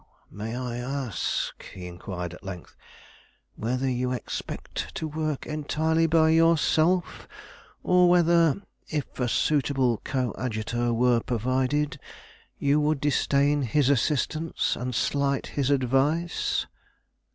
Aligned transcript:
"May 0.31 0.55
I 0.57 0.77
ask," 0.77 1.63
he 1.75 1.85
inquired 1.85 2.33
at 2.33 2.43
length, 2.43 2.75
"whether 3.55 3.87
you 3.87 4.11
expect 4.13 4.95
to 4.95 5.07
work 5.07 5.45
entirely 5.45 6.07
by 6.07 6.31
yourself; 6.31 7.27
or 7.83 8.09
whether, 8.09 8.63
if 8.89 9.19
a 9.19 9.27
suitable 9.29 9.97
coadjutor 10.03 10.91
were 10.91 11.19
provided, 11.19 11.99
you 12.57 12.79
would 12.79 12.99
disdain 12.99 13.61
his 13.61 13.91
assistance 13.91 14.75
and 14.75 14.95
slight 14.95 15.45
his 15.53 15.69
advice?" 15.69 16.65